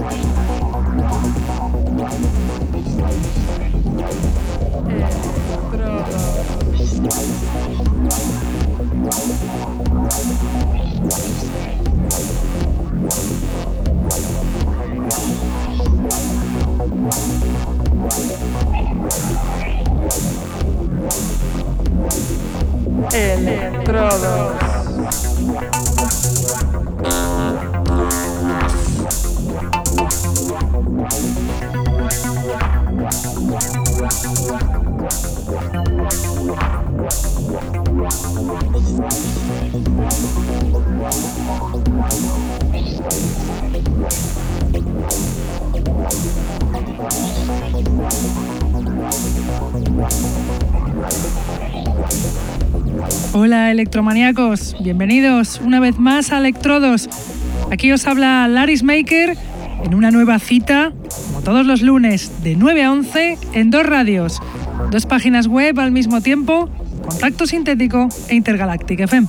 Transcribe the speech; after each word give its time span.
Estrada. 0.00 0.49
Electrodos. 23.12 24.60
Hola 53.70 53.82
electromaníacos, 53.82 54.74
bienvenidos 54.82 55.60
una 55.60 55.78
vez 55.78 55.96
más 55.96 56.32
a 56.32 56.38
Electrodos. 56.38 57.08
Aquí 57.70 57.92
os 57.92 58.04
habla 58.08 58.48
Laris 58.48 58.82
Maker 58.82 59.36
en 59.84 59.94
una 59.94 60.10
nueva 60.10 60.40
cita, 60.40 60.92
como 61.28 61.42
todos 61.42 61.64
los 61.64 61.80
lunes, 61.80 62.42
de 62.42 62.56
9 62.56 62.82
a 62.82 62.90
11 62.90 63.38
en 63.52 63.70
dos 63.70 63.86
radios, 63.86 64.40
dos 64.90 65.06
páginas 65.06 65.46
web 65.46 65.78
al 65.78 65.92
mismo 65.92 66.20
tiempo, 66.20 66.68
Contacto 67.06 67.46
Sintético 67.46 68.08
e 68.28 68.34
Intergalactic 68.34 68.98
FM. 68.98 69.28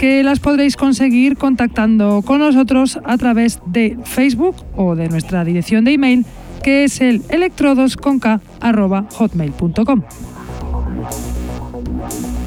que 0.00 0.22
las 0.22 0.40
podréis 0.40 0.76
conseguir 0.76 1.36
contactando 1.36 2.22
con 2.22 2.38
nosotros 2.38 2.98
a 3.04 3.18
través 3.18 3.60
de 3.66 3.98
Facebook 4.04 4.56
o 4.74 4.96
de 4.96 5.10
nuestra 5.10 5.44
dirección 5.44 5.84
de 5.84 5.92
email 5.92 6.24
que 6.62 6.84
es 6.84 7.02
el 7.02 7.20
electrodosconk.hotmail.com. 7.28 10.02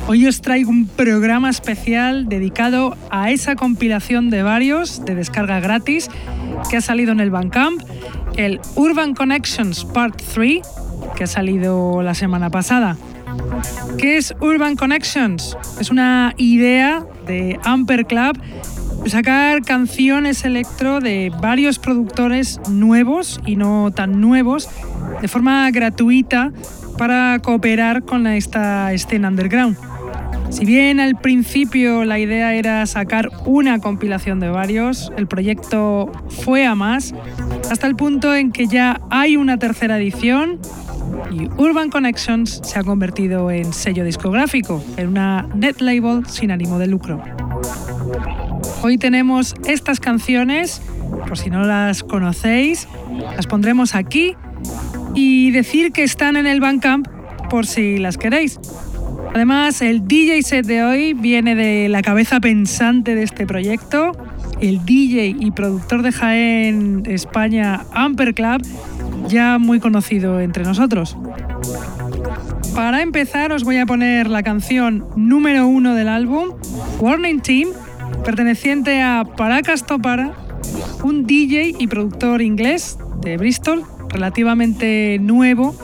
Hoy 0.07 0.25
os 0.25 0.41
traigo 0.41 0.71
un 0.71 0.87
programa 0.87 1.51
especial 1.51 2.27
dedicado 2.27 2.97
a 3.11 3.29
esa 3.29 3.55
compilación 3.55 4.31
de 4.31 4.41
varios 4.41 5.05
de 5.05 5.13
descarga 5.13 5.59
gratis 5.59 6.09
que 6.71 6.77
ha 6.77 6.81
salido 6.81 7.11
en 7.11 7.19
el 7.19 7.29
Bandcamp, 7.29 7.79
el 8.35 8.61
Urban 8.75 9.13
Connections 9.13 9.85
Part 9.85 10.19
3, 10.33 10.59
que 11.15 11.25
ha 11.25 11.27
salido 11.27 12.01
la 12.01 12.15
semana 12.15 12.49
pasada. 12.49 12.97
¿Qué 13.97 14.17
es 14.17 14.33
Urban 14.39 14.75
Connections? 14.75 15.57
Es 15.79 15.89
una 15.89 16.33
idea 16.38 17.05
de 17.25 17.59
Amper 17.63 18.05
Club 18.05 18.39
sacar 19.07 19.61
canciones 19.61 20.45
electro 20.45 20.99
de 20.99 21.31
varios 21.41 21.77
productores 21.79 22.59
nuevos 22.69 23.41
y 23.45 23.55
no 23.55 23.91
tan 23.91 24.21
nuevos 24.21 24.69
de 25.21 25.27
forma 25.27 25.69
gratuita 25.71 26.51
para 26.97 27.39
cooperar 27.39 28.03
con 28.03 28.27
esta 28.27 28.94
escena 28.94 29.27
underground. 29.27 29.77
Si 30.49 30.65
bien 30.65 30.99
al 30.99 31.15
principio 31.15 32.05
la 32.05 32.19
idea 32.19 32.53
era 32.53 32.85
sacar 32.85 33.29
una 33.45 33.79
compilación 33.79 34.39
de 34.39 34.49
varios, 34.49 35.11
el 35.17 35.27
proyecto 35.27 36.11
fue 36.29 36.65
a 36.65 36.75
más, 36.75 37.13
hasta 37.71 37.87
el 37.87 37.95
punto 37.95 38.35
en 38.35 38.51
que 38.51 38.67
ya 38.67 39.01
hay 39.09 39.35
una 39.35 39.57
tercera 39.57 39.97
edición 39.97 40.59
y 41.31 41.47
Urban 41.57 41.89
Connections 41.89 42.61
se 42.63 42.79
ha 42.79 42.83
convertido 42.83 43.49
en 43.51 43.73
sello 43.73 44.03
discográfico, 44.03 44.83
en 44.97 45.09
una 45.09 45.47
net 45.55 45.79
label 45.81 46.25
sin 46.27 46.51
ánimo 46.51 46.79
de 46.79 46.87
lucro. 46.87 47.21
Hoy 48.81 48.97
tenemos 48.97 49.55
estas 49.65 49.99
canciones, 49.99 50.81
por 51.27 51.37
si 51.37 51.49
no 51.49 51.63
las 51.63 52.03
conocéis, 52.03 52.87
las 53.35 53.47
pondremos 53.47 53.95
aquí 53.95 54.35
y 55.15 55.51
decir 55.51 55.91
que 55.91 56.03
están 56.03 56.35
en 56.35 56.47
el 56.47 56.59
Bandcamp 56.59 57.07
por 57.49 57.65
si 57.65 57.97
las 57.97 58.17
queréis. 58.17 58.59
Además, 59.33 59.81
el 59.81 60.07
DJ 60.07 60.44
set 60.44 60.66
de 60.66 60.83
hoy 60.83 61.13
viene 61.13 61.55
de 61.55 61.89
la 61.89 62.03
cabeza 62.03 62.39
pensante 62.39 63.16
de 63.16 63.23
este 63.23 63.47
proyecto, 63.47 64.11
el 64.61 64.85
DJ 64.85 65.35
y 65.39 65.49
productor 65.51 66.03
de 66.03 66.11
Jaén 66.11 67.03
España 67.07 67.81
Amper 67.94 68.35
Club, 68.35 68.61
ya 69.27 69.57
muy 69.57 69.79
conocido 69.79 70.39
entre 70.39 70.63
nosotros. 70.63 71.17
Para 72.75 73.01
empezar 73.01 73.51
os 73.51 73.63
voy 73.63 73.77
a 73.77 73.88
poner 73.88 74.29
la 74.29 74.44
canción 74.44 75.05
número 75.16 75.67
uno 75.67 75.95
del 75.95 76.09
álbum, 76.09 76.50
Warning 77.00 77.41
Team, 77.41 77.69
perteneciente 78.23 79.01
a 79.01 79.25
Paracas 79.35 79.85
Topara, 79.85 80.33
un 81.03 81.25
DJ 81.25 81.75
y 81.79 81.88
productor 81.88 82.44
inglés 82.44 83.00
de 83.21 83.38
Bristol, 83.38 83.83
relativamente 84.09 85.17
nuevo, 85.19 85.75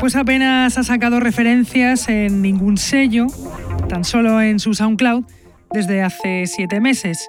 pues 0.00 0.16
apenas 0.16 0.78
ha 0.78 0.82
sacado 0.84 1.20
referencias 1.20 2.08
en 2.08 2.42
ningún 2.42 2.76
sello, 2.76 3.26
tan 3.88 4.04
solo 4.04 4.40
en 4.40 4.60
su 4.60 4.74
SoundCloud, 4.74 5.24
desde 5.72 6.02
hace 6.02 6.46
siete 6.46 6.80
meses. 6.80 7.28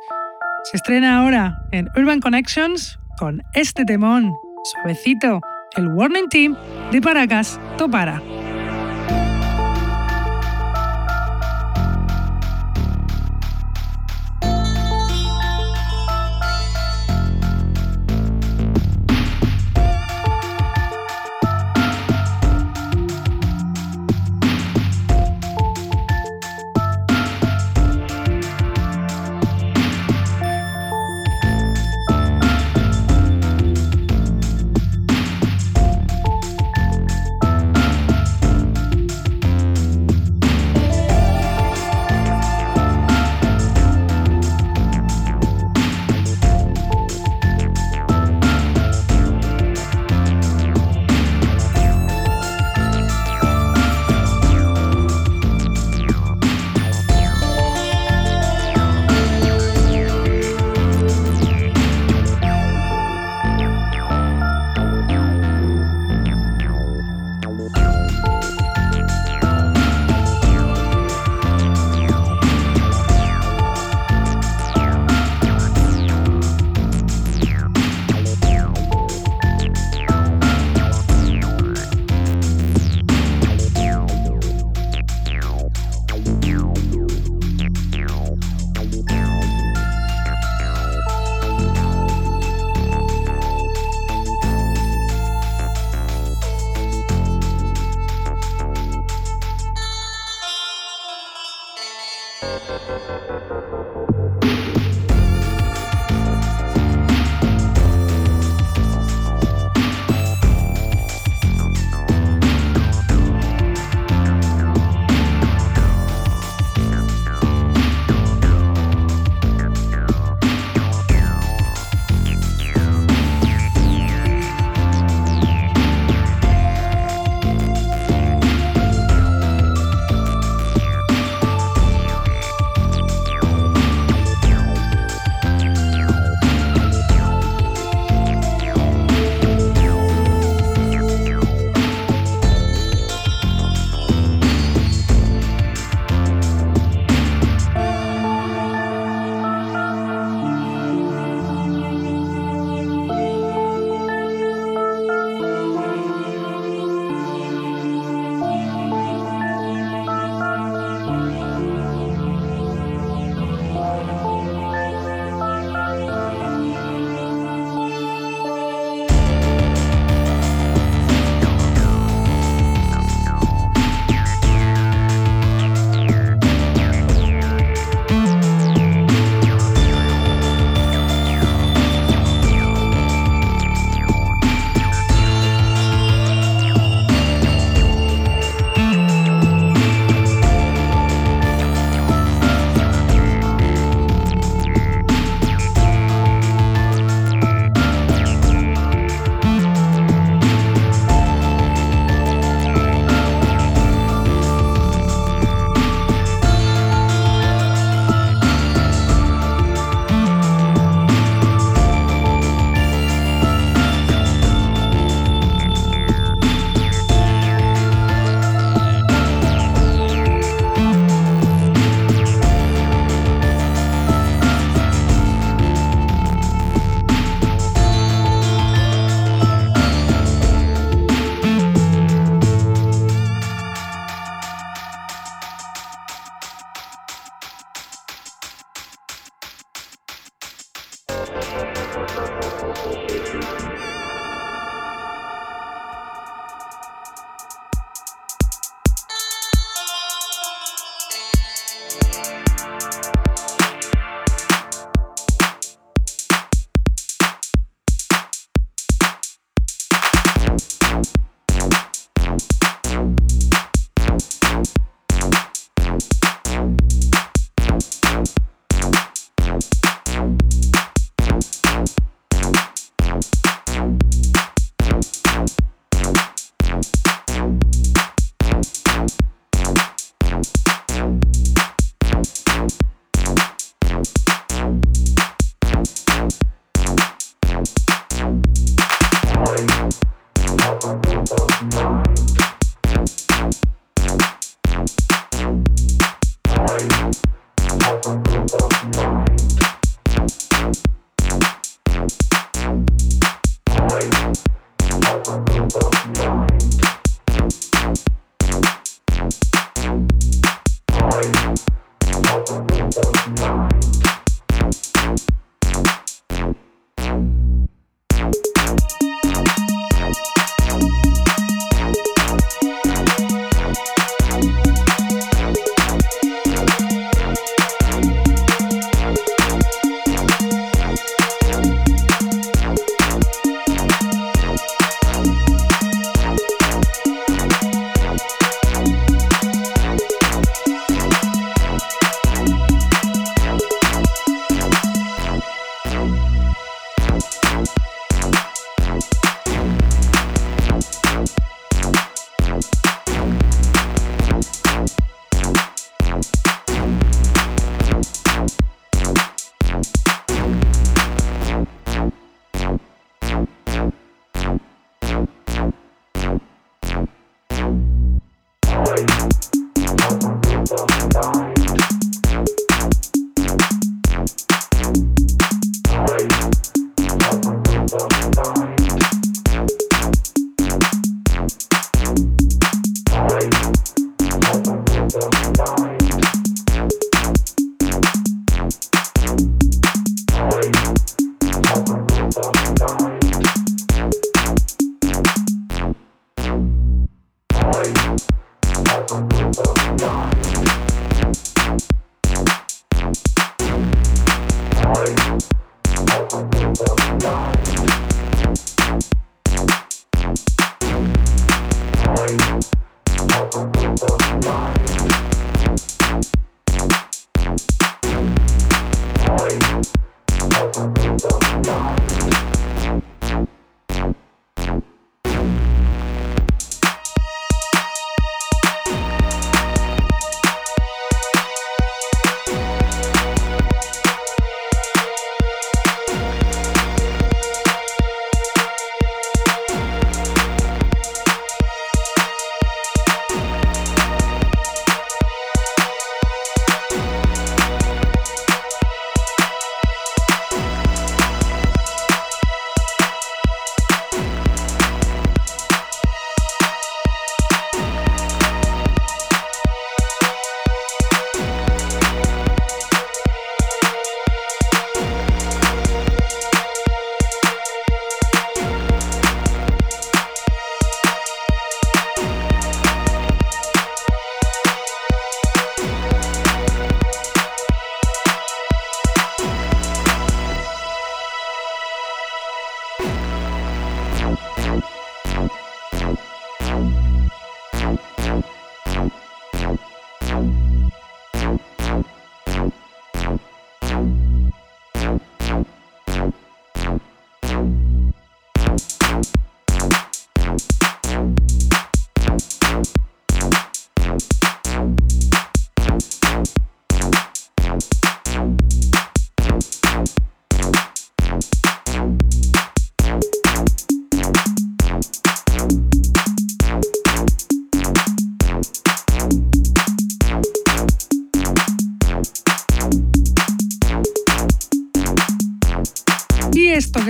Se 0.64 0.78
estrena 0.78 1.20
ahora 1.20 1.64
en 1.72 1.90
Urban 1.96 2.20
Connections 2.20 3.00
con 3.18 3.42
este 3.54 3.86
temón, 3.86 4.34
suavecito, 4.64 5.42
el 5.76 5.88
Warning 5.88 6.30
Team 6.30 6.56
de 6.92 7.02
Paracas 7.02 7.60
Topara. 7.78 8.22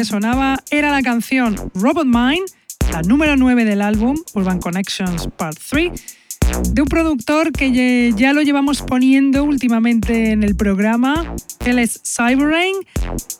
Sonaba 0.09 0.57
era 0.71 0.89
la 0.89 1.03
canción 1.03 1.55
Robot 1.75 2.07
Mind, 2.07 2.49
la 2.91 3.03
número 3.03 3.35
9 3.37 3.63
del 3.63 3.83
álbum 3.83 4.17
Urban 4.33 4.59
Connections 4.59 5.29
Part 5.37 5.59
3, 5.69 5.91
de 6.71 6.81
un 6.81 6.87
productor 6.87 7.51
que 7.51 8.11
ya 8.17 8.33
lo 8.33 8.41
llevamos 8.41 8.81
poniendo 8.81 9.43
últimamente 9.43 10.31
en 10.31 10.41
el 10.41 10.55
programa. 10.55 11.35
Él 11.63 11.77
es 11.77 12.01
Cyberrain, 12.03 12.73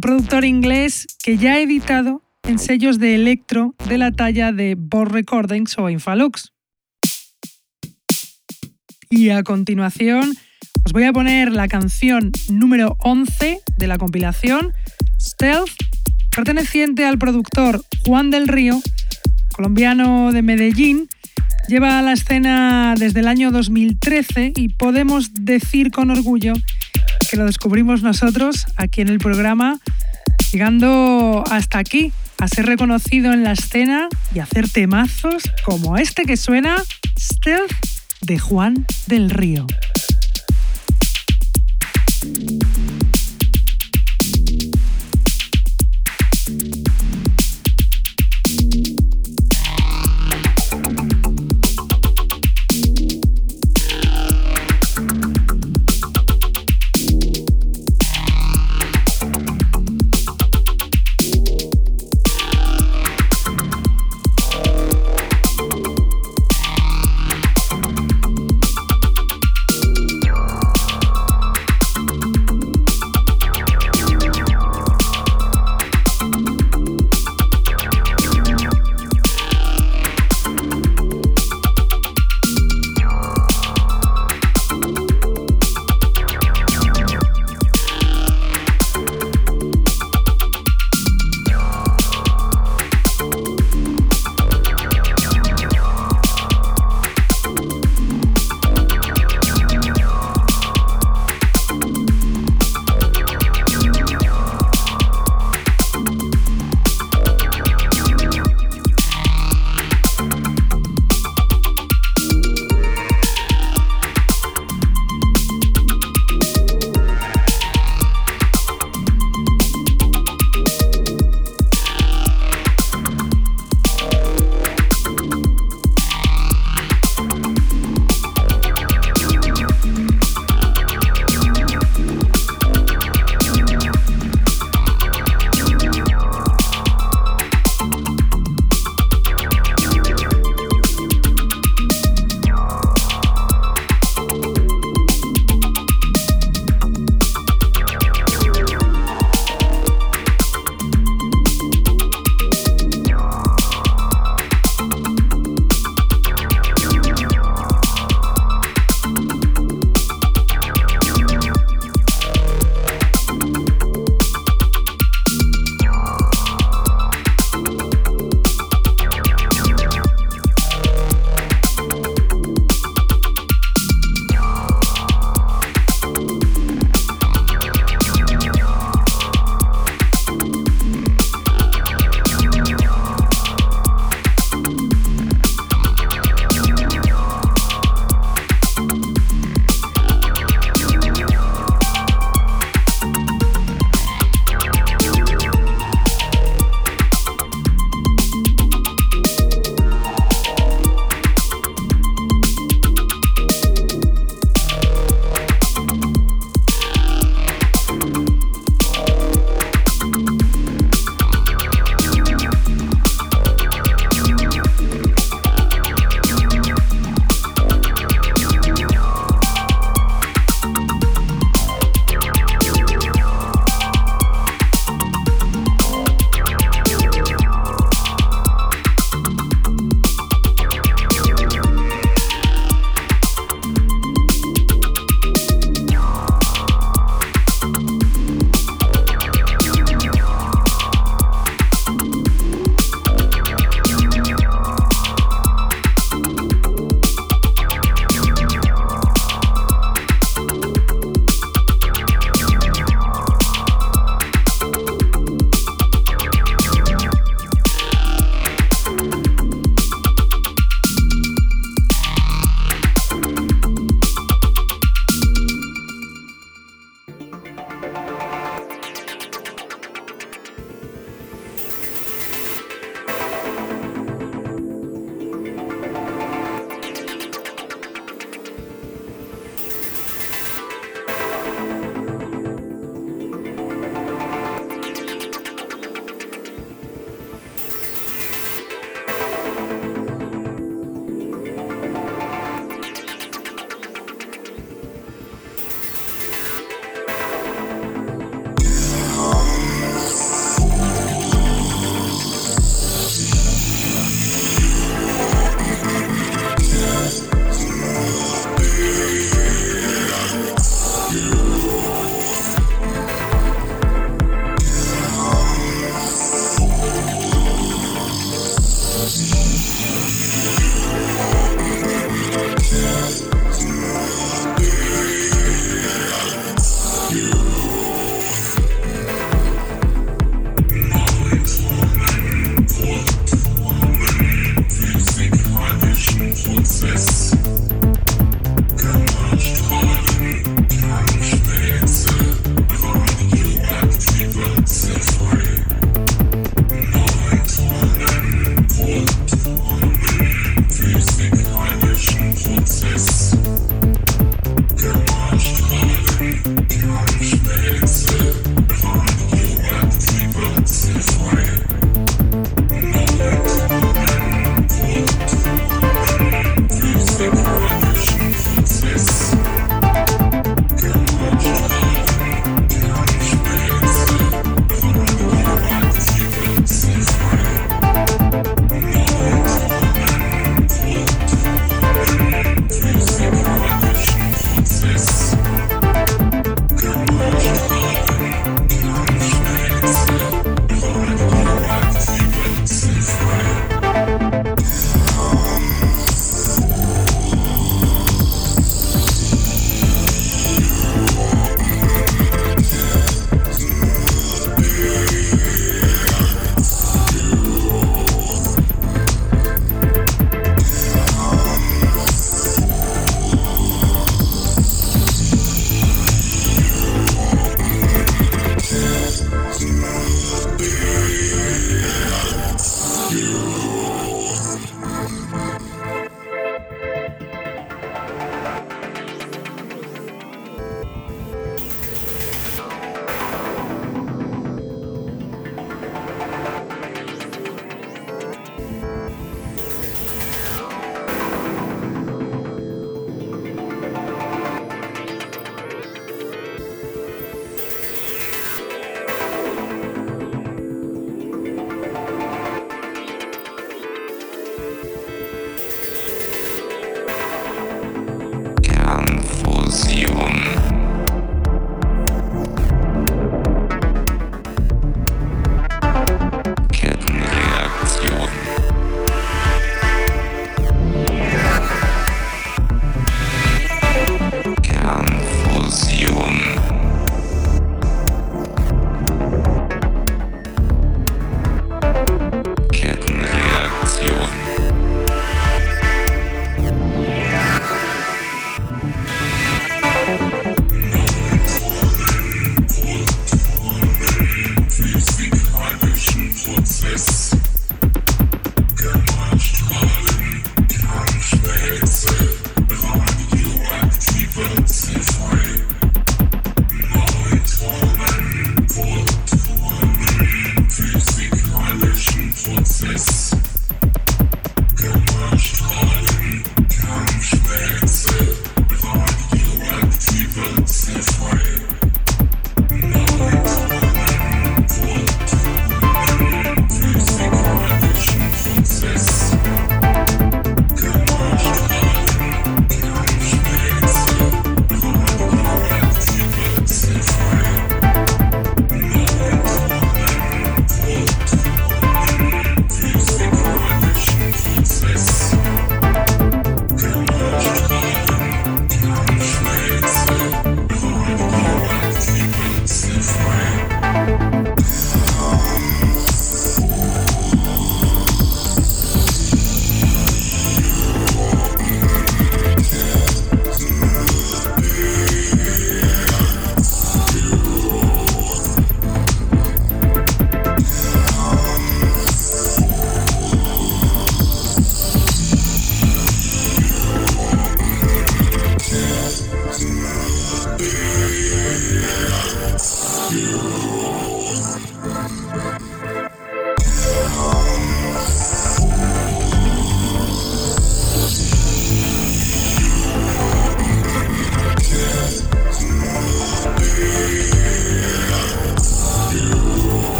productor 0.00 0.46
inglés 0.46 1.06
que 1.22 1.36
ya 1.36 1.52
ha 1.52 1.60
editado 1.60 2.22
en 2.44 2.58
sellos 2.58 2.98
de 2.98 3.14
electro 3.14 3.74
de 3.86 3.98
la 3.98 4.10
talla 4.10 4.50
de 4.50 4.74
Boss 4.74 5.08
Recordings 5.08 5.78
o 5.78 5.90
Infalux. 5.90 6.50
Y 9.10 9.28
a 9.28 9.42
continuación 9.42 10.34
os 10.86 10.92
voy 10.92 11.04
a 11.04 11.12
poner 11.12 11.52
la 11.52 11.68
canción 11.68 12.32
número 12.48 12.96
11 13.00 13.60
de 13.76 13.86
la 13.86 13.98
compilación, 13.98 14.72
Stealth, 15.20 15.70
perteneciente 16.34 17.04
al 17.04 17.18
productor 17.18 17.84
Juan 18.06 18.30
del 18.30 18.48
Río, 18.48 18.80
colombiano 19.52 20.32
de 20.32 20.42
Medellín. 20.42 21.08
Lleva 21.68 21.98
a 21.98 22.02
la 22.02 22.12
escena 22.12 22.94
desde 22.98 23.20
el 23.20 23.28
año 23.28 23.50
2013 23.50 24.52
y 24.56 24.68
podemos 24.68 25.30
decir 25.32 25.90
con 25.90 26.10
orgullo 26.10 26.52
que 27.30 27.36
lo 27.36 27.46
descubrimos 27.46 28.02
nosotros 28.02 28.66
aquí 28.76 29.00
en 29.00 29.08
el 29.08 29.18
programa, 29.18 29.78
llegando 30.52 31.44
hasta 31.50 31.78
aquí, 31.78 32.12
a 32.38 32.48
ser 32.48 32.66
reconocido 32.66 33.32
en 33.32 33.44
la 33.44 33.52
escena 33.52 34.08
y 34.34 34.40
hacer 34.40 34.68
temazos 34.68 35.44
como 35.64 35.96
este 35.96 36.24
que 36.24 36.36
suena, 36.36 36.82
Stealth 37.18 37.72
de 38.22 38.38
Juan 38.38 38.84
del 39.06 39.30
Río. 39.30 39.66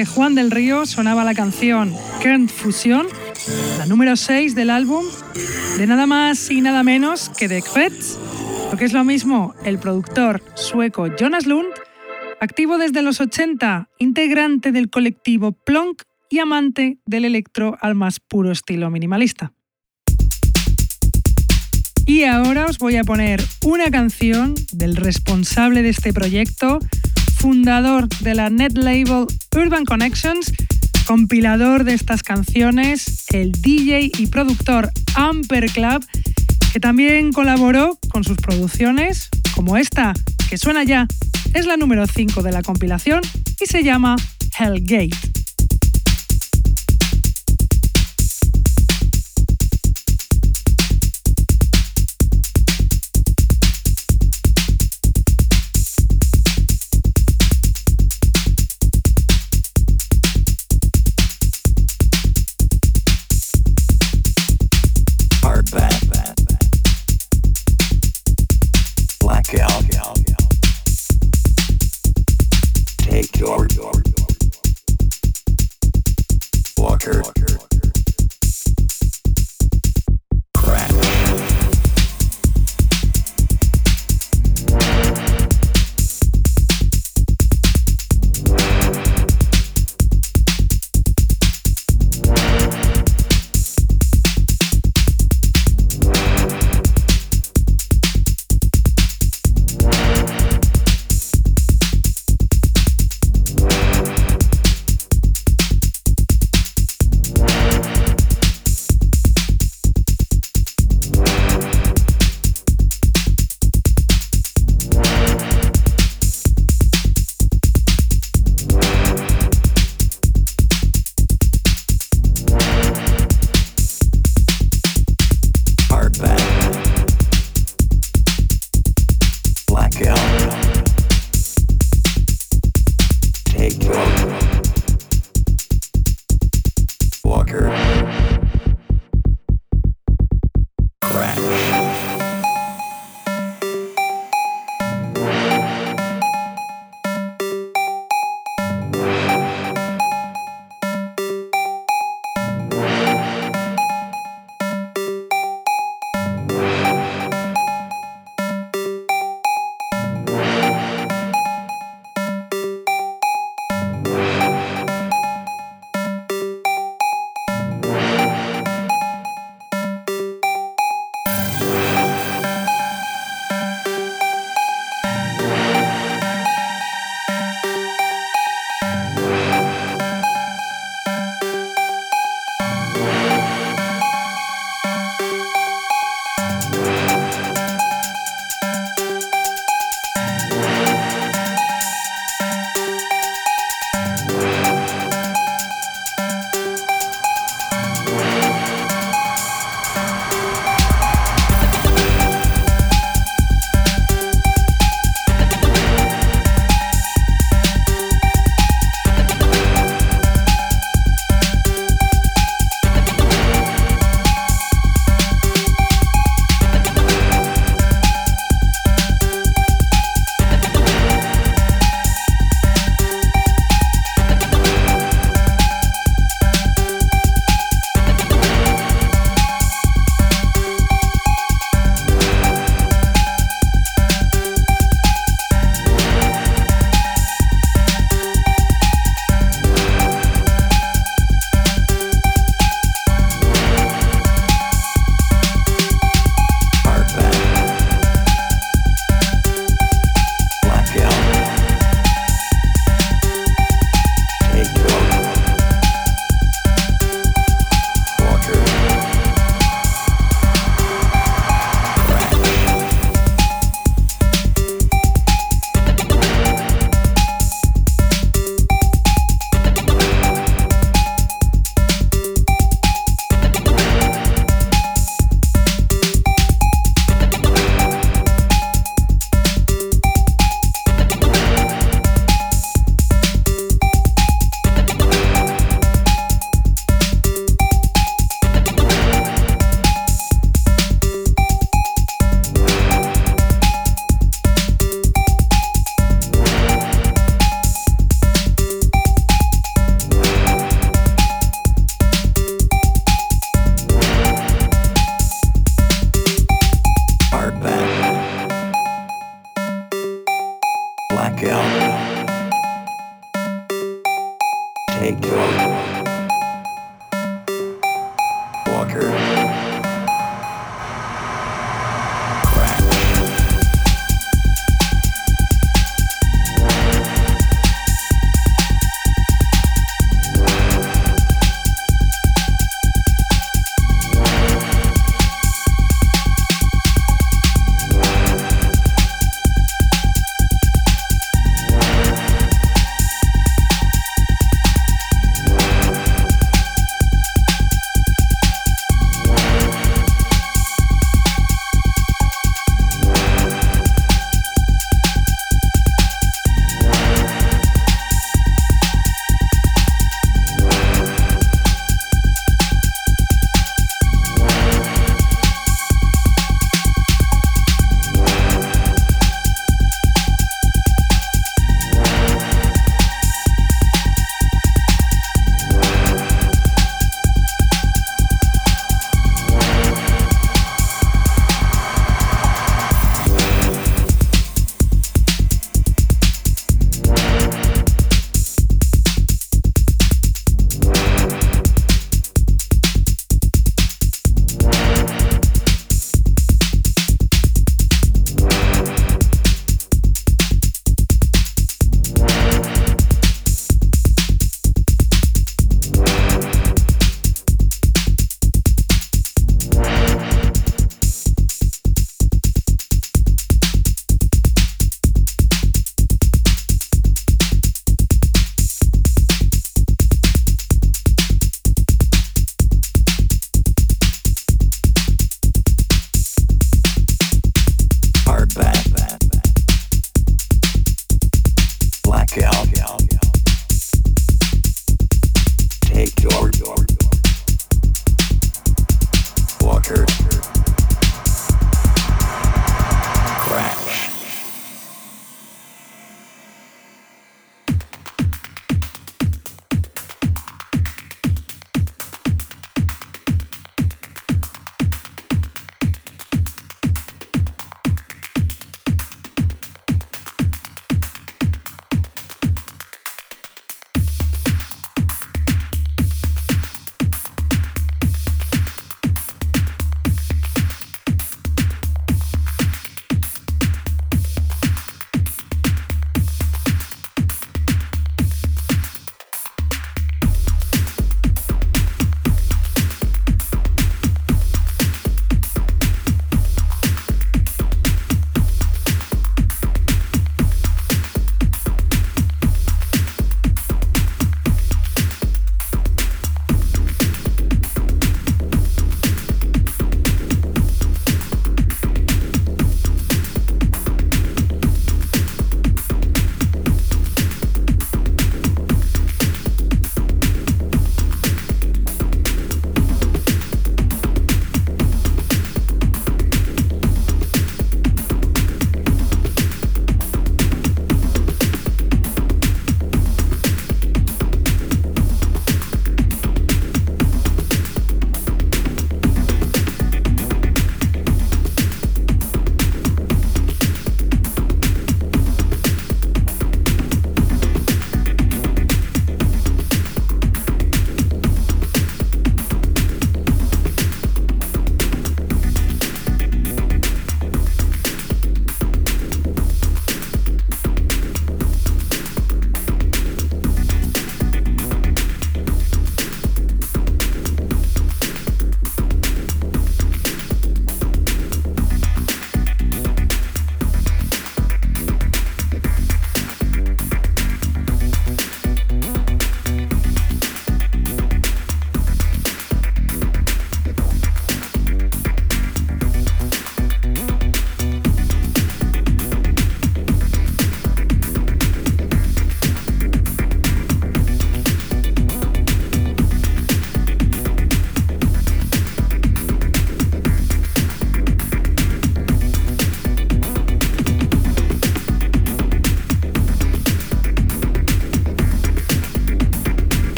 De 0.00 0.06
Juan 0.06 0.34
del 0.34 0.50
Río 0.50 0.86
sonaba 0.86 1.24
la 1.24 1.34
canción 1.34 1.94
Kern 2.22 2.48
Fusion, 2.48 3.06
la 3.76 3.84
número 3.84 4.16
6 4.16 4.54
del 4.54 4.70
álbum, 4.70 5.04
de 5.76 5.86
nada 5.86 6.06
más 6.06 6.50
y 6.50 6.62
nada 6.62 6.82
menos 6.82 7.28
que 7.28 7.48
de 7.48 7.60
Kvets, 7.60 8.18
lo 8.72 8.78
que 8.78 8.86
es 8.86 8.94
lo 8.94 9.04
mismo 9.04 9.54
el 9.62 9.78
productor 9.78 10.42
sueco 10.54 11.06
Jonas 11.18 11.44
Lund, 11.44 11.68
activo 12.40 12.78
desde 12.78 13.02
los 13.02 13.20
80, 13.20 13.90
integrante 13.98 14.72
del 14.72 14.88
colectivo 14.88 15.52
Plonk 15.52 16.04
y 16.30 16.38
amante 16.38 16.98
del 17.04 17.26
electro 17.26 17.76
al 17.82 17.94
más 17.94 18.20
puro 18.20 18.52
estilo 18.52 18.88
minimalista. 18.88 19.52
Y 22.06 22.24
ahora 22.24 22.64
os 22.64 22.78
voy 22.78 22.96
a 22.96 23.04
poner 23.04 23.44
una 23.66 23.90
canción 23.90 24.54
del 24.72 24.96
responsable 24.96 25.82
de 25.82 25.90
este 25.90 26.14
proyecto, 26.14 26.78
fundador 27.40 28.06
de 28.20 28.34
la 28.34 28.50
net 28.50 28.76
label 28.76 29.26
Urban 29.56 29.86
Connections, 29.86 30.52
compilador 31.06 31.84
de 31.84 31.94
estas 31.94 32.22
canciones, 32.22 33.24
el 33.32 33.52
DJ 33.52 34.10
y 34.18 34.26
productor 34.26 34.90
Amper 35.14 35.70
Club, 35.70 36.04
que 36.72 36.80
también 36.80 37.32
colaboró 37.32 37.98
con 38.10 38.24
sus 38.24 38.36
producciones, 38.36 39.30
como 39.54 39.78
esta, 39.78 40.12
que 40.50 40.58
suena 40.58 40.84
ya, 40.84 41.06
es 41.54 41.64
la 41.64 41.78
número 41.78 42.06
5 42.06 42.42
de 42.42 42.52
la 42.52 42.62
compilación 42.62 43.22
y 43.58 43.66
se 43.66 43.82
llama 43.82 44.16
Hellgate. 44.58 45.39
Walker. 77.06 77.39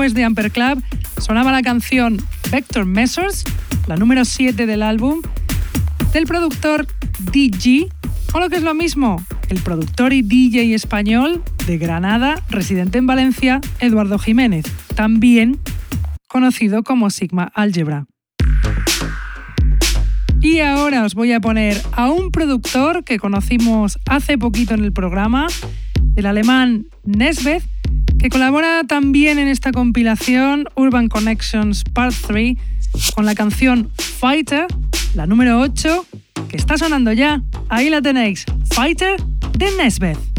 De 0.00 0.24
Amper 0.24 0.50
Club 0.50 0.82
sonaba 1.20 1.52
la 1.52 1.60
canción 1.60 2.16
Vector 2.50 2.86
Measures, 2.86 3.44
la 3.86 3.96
número 3.96 4.24
7 4.24 4.64
del 4.64 4.82
álbum, 4.82 5.20
del 6.14 6.24
productor 6.24 6.86
DG, 7.30 7.86
o 8.32 8.40
lo 8.40 8.48
que 8.48 8.56
es 8.56 8.62
lo 8.62 8.72
mismo, 8.72 9.22
el 9.50 9.60
productor 9.60 10.14
y 10.14 10.22
DJ 10.22 10.74
español 10.74 11.44
de 11.66 11.76
Granada, 11.76 12.42
residente 12.48 12.96
en 12.96 13.06
Valencia, 13.06 13.60
Eduardo 13.78 14.18
Jiménez, 14.18 14.64
también 14.94 15.58
conocido 16.28 16.82
como 16.82 17.10
Sigma 17.10 17.52
Algebra. 17.54 18.06
Y 20.40 20.60
ahora 20.60 21.04
os 21.04 21.14
voy 21.14 21.32
a 21.32 21.40
poner 21.40 21.76
a 21.92 22.10
un 22.10 22.30
productor 22.30 23.04
que 23.04 23.18
conocimos 23.18 23.98
hace 24.06 24.38
poquito 24.38 24.72
en 24.72 24.82
el 24.82 24.94
programa, 24.94 25.46
el 26.16 26.24
alemán 26.24 26.86
Nesbeth, 27.04 27.64
que 28.20 28.28
colabora 28.28 28.84
también 28.84 29.38
en 29.38 29.48
esta 29.48 29.72
compilación 29.72 30.68
Urban 30.74 31.08
Connections 31.08 31.84
Part 31.84 32.14
3 32.26 32.54
con 33.14 33.24
la 33.24 33.34
canción 33.34 33.90
Fighter, 33.96 34.66
la 35.14 35.26
número 35.26 35.58
8, 35.60 36.06
que 36.48 36.56
está 36.56 36.76
sonando 36.76 37.12
ya. 37.12 37.42
Ahí 37.70 37.88
la 37.88 38.02
tenéis, 38.02 38.44
Fighter 38.74 39.16
de 39.56 39.70
Nesbeth. 39.78 40.29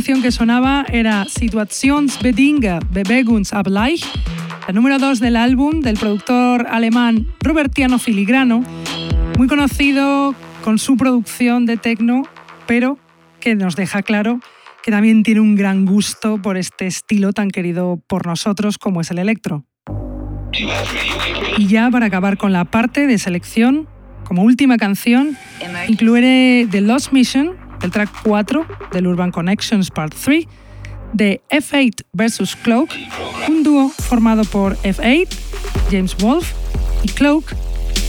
Canción 0.00 0.22
que 0.22 0.32
sonaba 0.32 0.86
era 0.90 1.26
Situationsbedinge 1.26 2.78
Bewegungsabgleich, 2.90 4.02
la 4.66 4.72
número 4.72 4.98
2 4.98 5.20
del 5.20 5.36
álbum 5.36 5.82
del 5.82 5.98
productor 5.98 6.66
alemán 6.70 7.26
Robertiano 7.40 7.98
Filigrano, 7.98 8.64
muy 9.36 9.46
conocido 9.46 10.34
con 10.64 10.78
su 10.78 10.96
producción 10.96 11.66
de 11.66 11.76
techno, 11.76 12.22
pero 12.66 12.98
que 13.40 13.54
nos 13.56 13.76
deja 13.76 14.00
claro 14.00 14.40
que 14.82 14.90
también 14.90 15.22
tiene 15.22 15.40
un 15.40 15.54
gran 15.54 15.84
gusto 15.84 16.40
por 16.40 16.56
este 16.56 16.86
estilo 16.86 17.34
tan 17.34 17.50
querido 17.50 18.00
por 18.06 18.26
nosotros 18.26 18.78
como 18.78 19.02
es 19.02 19.10
el 19.10 19.18
electro. 19.18 19.66
Y 21.58 21.66
ya 21.66 21.90
para 21.90 22.06
acabar 22.06 22.38
con 22.38 22.54
la 22.54 22.64
parte 22.64 23.06
de 23.06 23.18
selección, 23.18 23.86
como 24.24 24.44
última 24.44 24.78
canción, 24.78 25.36
incluiré 25.88 26.66
The 26.70 26.80
Lost 26.80 27.12
Mission, 27.12 27.59
el 27.82 27.90
track 27.90 28.10
4 28.22 28.66
del 28.92 29.06
Urban 29.06 29.30
Connections 29.30 29.90
Part 29.90 30.14
3 30.14 30.46
de 31.12 31.40
F8 31.50 32.04
vs 32.12 32.56
Cloak, 32.56 32.90
un 33.48 33.62
dúo 33.62 33.88
formado 33.88 34.44
por 34.44 34.76
F8, 34.78 35.28
James 35.90 36.16
Wolf 36.18 36.52
y 37.02 37.08
Cloak, 37.08 37.54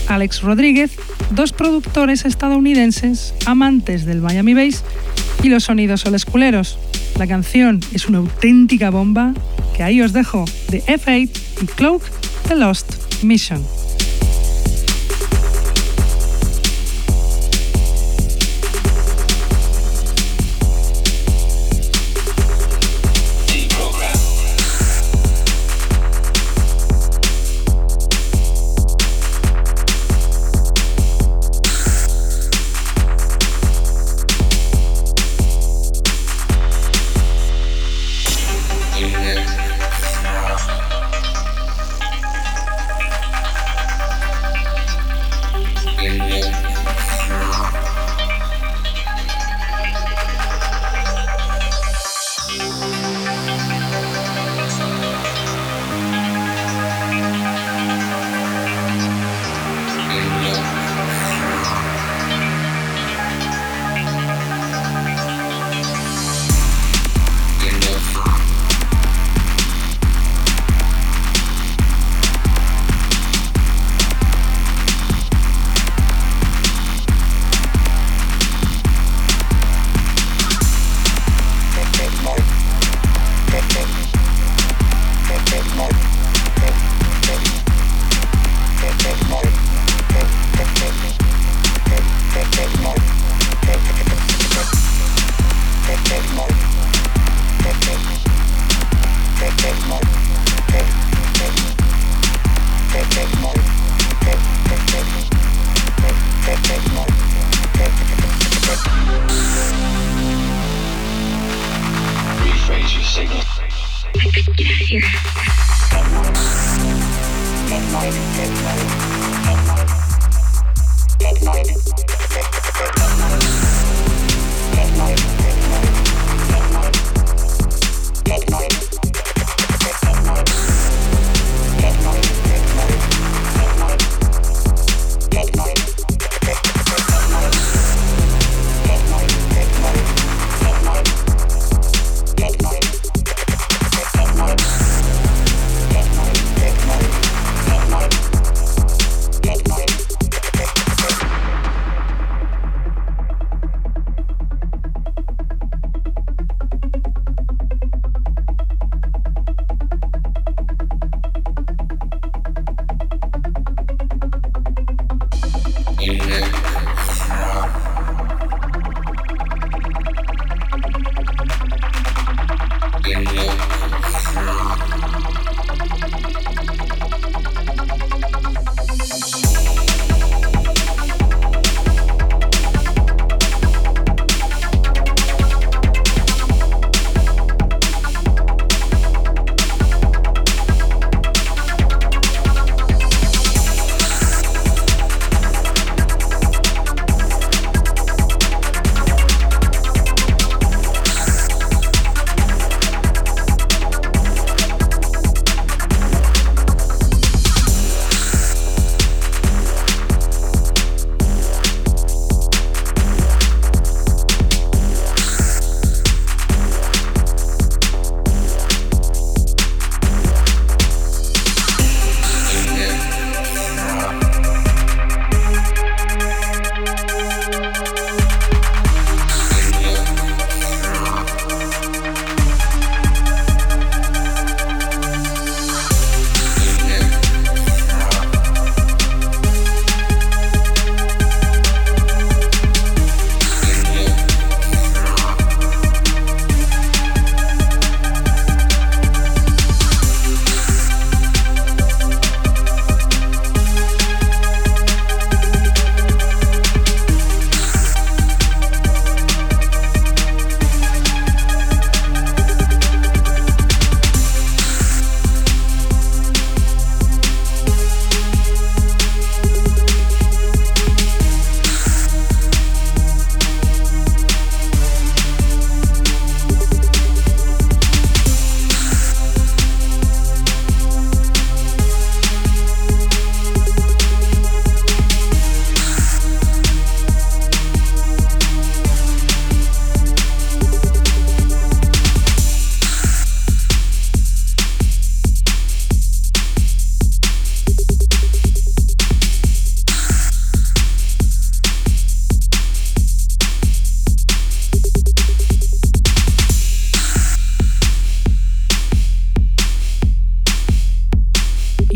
Alex 0.08 0.42
Rodríguez, 0.42 0.96
dos 1.30 1.52
productores 1.52 2.24
estadounidenses 2.24 3.34
amantes 3.46 4.04
del 4.04 4.20
Miami 4.20 4.54
Bass 4.54 4.84
y 5.42 5.48
los 5.48 5.64
sonidos 5.64 6.06
olesculeros. 6.06 6.78
La 7.18 7.26
canción 7.26 7.80
es 7.92 8.08
una 8.08 8.18
auténtica 8.18 8.90
bomba 8.90 9.34
que 9.76 9.82
ahí 9.82 10.00
os 10.00 10.12
dejo 10.12 10.44
de 10.68 10.82
F8 10.84 11.30
y 11.62 11.66
Cloak, 11.66 12.02
The 12.48 12.56
Lost 12.56 13.22
Mission. 13.22 13.62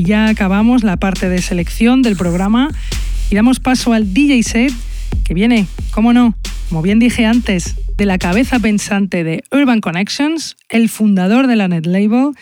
Ya 0.07 0.29
acabamos 0.29 0.85
la 0.85 0.97
parte 0.97 1.29
de 1.29 1.43
selección 1.43 2.01
del 2.01 2.17
programa 2.17 2.71
y 3.29 3.35
damos 3.35 3.59
paso 3.59 3.93
al 3.93 4.15
DJ 4.15 4.43
set 4.45 4.73
que 5.25 5.35
viene, 5.35 5.67
cómo 5.91 6.13
no, 6.13 6.37
como 6.69 6.81
bien 6.81 7.01
dije 7.01 7.27
antes, 7.27 7.75
de 7.97 8.07
la 8.07 8.17
cabeza 8.17 8.61
pensante 8.61 9.25
de 9.25 9.43
Urban 9.51 9.81
Connections, 9.81 10.57
el 10.69 10.89
fundador 10.89 11.49
de 11.49 11.57
la 11.57 11.67
Net 11.67 11.87
Label, 11.87 12.35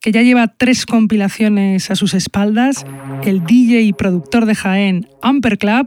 que 0.00 0.10
ya 0.10 0.22
lleva 0.22 0.48
tres 0.48 0.84
compilaciones 0.84 1.92
a 1.92 1.94
sus 1.94 2.14
espaldas, 2.14 2.84
el 3.24 3.44
DJ 3.44 3.82
y 3.82 3.92
productor 3.92 4.44
de 4.44 4.56
Jaén 4.56 5.06
Amper 5.22 5.58
Club, 5.58 5.86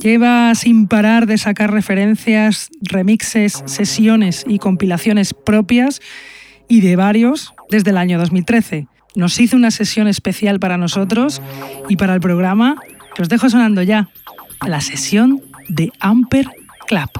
lleva 0.00 0.54
sin 0.54 0.86
parar 0.86 1.26
de 1.26 1.38
sacar 1.38 1.72
referencias, 1.72 2.70
remixes, 2.82 3.64
sesiones 3.66 4.44
y 4.46 4.58
compilaciones 4.58 5.34
propias 5.34 6.00
y 6.68 6.82
de 6.82 6.94
varios 6.94 7.52
desde 7.68 7.90
el 7.90 7.96
año 7.96 8.20
2013. 8.20 8.86
Nos 9.14 9.38
hizo 9.40 9.56
una 9.56 9.70
sesión 9.70 10.08
especial 10.08 10.58
para 10.58 10.76
nosotros 10.78 11.42
y 11.88 11.96
para 11.96 12.14
el 12.14 12.20
programa 12.20 12.76
que 13.14 13.22
os 13.22 13.28
dejo 13.28 13.50
sonando 13.50 13.82
ya, 13.82 14.08
la 14.66 14.80
sesión 14.80 15.42
de 15.68 15.92
Amper 16.00 16.48
Club. 16.86 17.10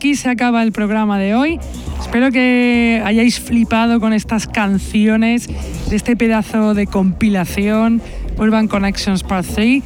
Aquí 0.00 0.14
se 0.14 0.30
acaba 0.30 0.62
el 0.62 0.72
programa 0.72 1.18
de 1.18 1.34
hoy. 1.34 1.60
Espero 2.00 2.30
que 2.30 3.02
hayáis 3.04 3.38
flipado 3.38 4.00
con 4.00 4.14
estas 4.14 4.46
canciones 4.46 5.46
de 5.90 5.94
este 5.94 6.16
pedazo 6.16 6.72
de 6.72 6.86
compilación 6.86 8.00
Urban 8.38 8.66
Connections 8.66 9.22
Part 9.22 9.46
3 9.54 9.82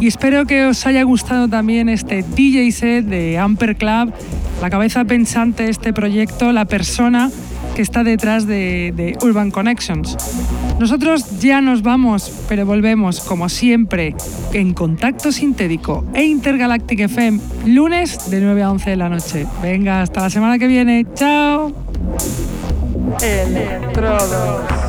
y 0.00 0.06
espero 0.06 0.46
que 0.46 0.66
os 0.66 0.86
haya 0.86 1.02
gustado 1.02 1.48
también 1.48 1.88
este 1.88 2.22
DJ 2.22 2.70
set 2.70 3.06
de 3.06 3.36
Amper 3.36 3.74
Club, 3.74 4.12
la 4.62 4.70
cabeza 4.70 5.04
pensante 5.04 5.64
de 5.64 5.70
este 5.70 5.92
proyecto, 5.92 6.52
la 6.52 6.66
persona 6.66 7.28
que 7.78 7.82
está 7.82 8.02
detrás 8.02 8.44
de, 8.44 9.16
Urban 9.22 9.52
Connections. 9.52 10.16
Nosotros 10.80 11.38
ya 11.38 11.60
nos 11.60 11.82
vamos, 11.82 12.28
pero 12.48 12.66
volvemos, 12.66 13.20
como 13.20 13.48
siempre, 13.48 14.16
en 14.52 14.74
Contacto 14.74 15.30
Sintético 15.30 16.04
e 16.12 16.24
Intergalactic 16.24 16.98
FM, 16.98 17.38
lunes 17.66 18.28
de 18.32 18.40
9 18.40 18.62
a 18.64 18.72
11 18.72 18.90
de 18.90 18.96
la 18.96 19.08
noche. 19.08 19.46
Venga, 19.62 20.02
hasta 20.02 20.22
la 20.22 20.30
semana 20.30 20.58
que 20.58 20.66
viene. 20.66 21.06
¡Chao! 21.14 21.72
Electrodos. 23.22 24.88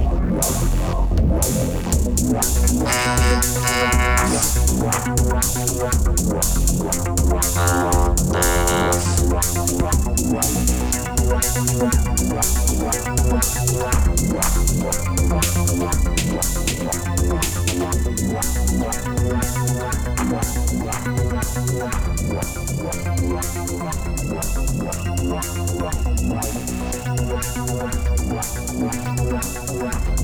Wow. 29.81 30.20